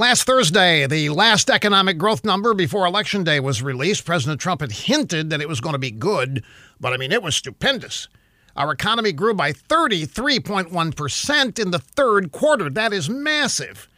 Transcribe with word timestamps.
Last 0.00 0.24
Thursday, 0.24 0.86
the 0.86 1.10
last 1.10 1.50
economic 1.50 1.98
growth 1.98 2.24
number 2.24 2.54
before 2.54 2.86
Election 2.86 3.22
Day 3.22 3.38
was 3.38 3.62
released. 3.62 4.06
President 4.06 4.40
Trump 4.40 4.62
had 4.62 4.72
hinted 4.72 5.28
that 5.28 5.42
it 5.42 5.48
was 5.48 5.60
going 5.60 5.74
to 5.74 5.78
be 5.78 5.90
good, 5.90 6.42
but 6.80 6.94
I 6.94 6.96
mean, 6.96 7.12
it 7.12 7.22
was 7.22 7.36
stupendous. 7.36 8.08
Our 8.56 8.72
economy 8.72 9.12
grew 9.12 9.34
by 9.34 9.52
33.1% 9.52 11.58
in 11.58 11.70
the 11.70 11.78
third 11.78 12.32
quarter. 12.32 12.70
That 12.70 12.94
is 12.94 13.10
massive. 13.10 13.90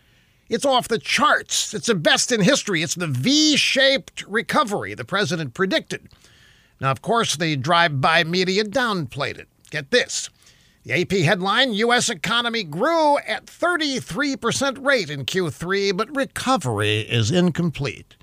It's 0.48 0.64
off 0.64 0.88
the 0.88 0.98
charts. 0.98 1.72
It's 1.72 1.86
the 1.86 1.94
best 1.94 2.32
in 2.32 2.40
history. 2.40 2.82
It's 2.82 2.96
the 2.96 3.06
V 3.06 3.56
shaped 3.56 4.24
recovery 4.26 4.94
the 4.94 5.04
president 5.04 5.54
predicted. 5.54 6.08
Now, 6.80 6.90
of 6.90 7.00
course, 7.00 7.36
the 7.36 7.54
drive 7.54 8.00
by 8.00 8.24
media 8.24 8.64
downplayed 8.64 9.38
it. 9.38 9.46
Get 9.70 9.92
this 9.92 10.30
the 10.84 11.00
AP 11.00 11.12
headline 11.12 11.72
U.S. 11.74 12.10
economy 12.10 12.64
grew 12.64 13.16
at 13.18 13.46
33% 13.46 14.84
rate 14.84 15.10
in 15.10 15.24
Q3, 15.24 15.96
but 15.96 16.14
recovery 16.16 17.00
is 17.00 17.30
incomplete. 17.30 18.16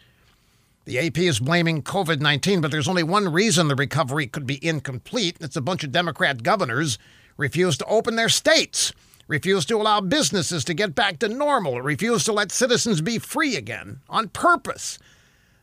The 0.83 0.99
AP 0.99 1.19
is 1.19 1.39
blaming 1.39 1.83
COVID 1.83 2.19
19, 2.19 2.59
but 2.59 2.71
there's 2.71 2.89
only 2.89 3.03
one 3.03 3.31
reason 3.31 3.69
the 3.69 3.75
recovery 3.75 4.27
could 4.27 4.45
be 4.45 4.65
incomplete. 4.65 5.37
It's 5.39 5.55
a 5.55 5.61
bunch 5.61 5.85
of 5.85 5.93
Democrat 5.93 6.43
governors 6.43 6.97
refuse 7.37 7.77
to 7.77 7.85
open 7.85 8.17
their 8.17 8.27
states, 8.27 8.91
refuse 9.29 9.65
to 9.67 9.77
allow 9.77 10.01
businesses 10.01 10.65
to 10.65 10.73
get 10.73 10.95
back 10.95 11.19
to 11.19 11.29
normal, 11.29 11.81
refuse 11.81 12.25
to 12.25 12.33
let 12.33 12.51
citizens 12.51 12.99
be 12.99 13.19
free 13.19 13.55
again 13.55 14.01
on 14.09 14.27
purpose. 14.27 14.99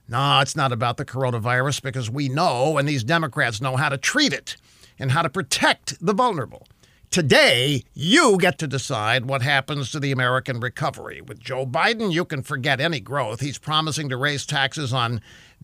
No, 0.08 0.40
it's 0.40 0.56
not 0.56 0.72
about 0.72 0.96
the 0.96 1.04
coronavirus 1.04 1.82
because 1.82 2.08
we 2.08 2.30
know, 2.30 2.78
and 2.78 2.88
these 2.88 3.04
Democrats 3.04 3.60
know 3.60 3.76
how 3.76 3.90
to 3.90 3.98
treat 3.98 4.32
it 4.32 4.56
and 4.98 5.10
how 5.10 5.20
to 5.20 5.28
protect 5.28 5.98
the 6.00 6.14
vulnerable. 6.14 6.66
Today, 7.10 7.82
you 7.94 8.36
get 8.36 8.58
to 8.58 8.66
decide 8.66 9.24
what 9.24 9.40
happens 9.40 9.90
to 9.90 10.00
the 10.00 10.12
American 10.12 10.60
recovery. 10.60 11.22
With 11.22 11.40
Joe 11.40 11.64
Biden, 11.64 12.12
you 12.12 12.26
can 12.26 12.42
forget 12.42 12.78
any 12.78 13.00
growth. 13.00 13.40
He's 13.40 13.58
promising 13.58 14.10
to 14.10 14.18
raise 14.18 14.44
taxes 14.44 14.92
on 14.92 15.22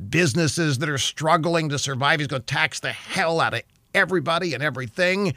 businesses 0.08 0.78
that 0.78 0.88
are 0.88 0.98
struggling 0.98 1.68
to 1.68 1.78
survive. 1.78 2.20
He's 2.20 2.28
going 2.28 2.42
to 2.42 2.46
tax 2.46 2.80
the 2.80 2.92
hell 2.92 3.38
out 3.38 3.52
of 3.52 3.62
everybody 3.92 4.54
and 4.54 4.62
everything 4.62 5.34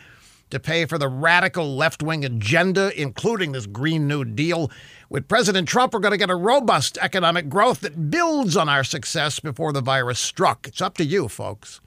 to 0.51 0.59
pay 0.59 0.85
for 0.85 0.97
the 0.97 1.09
radical 1.09 1.75
left 1.75 2.01
wing 2.01 2.23
agenda, 2.23 2.97
including 2.99 3.51
this 3.51 3.65
Green 3.65 4.07
New 4.07 4.23
Deal. 4.23 4.71
With 5.09 5.27
President 5.27 5.67
Trump, 5.67 5.93
we're 5.93 5.99
going 5.99 6.11
to 6.11 6.17
get 6.17 6.29
a 6.29 6.35
robust 6.35 6.97
economic 7.01 7.49
growth 7.49 7.81
that 7.81 8.09
builds 8.09 8.55
on 8.55 8.69
our 8.69 8.85
success 8.85 9.41
before 9.41 9.73
the 9.73 9.81
virus 9.81 10.19
struck. 10.19 10.65
It's 10.65 10.81
up 10.81 10.95
to 10.97 11.03
you, 11.03 11.27
folks. 11.27 11.81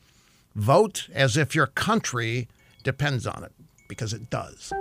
Vote 0.54 1.08
as 1.14 1.38
if 1.38 1.54
your 1.54 1.68
country 1.68 2.46
depends 2.82 3.26
on 3.26 3.44
it 3.44 3.52
because 3.88 4.12
it 4.12 4.30
does. 4.30 4.72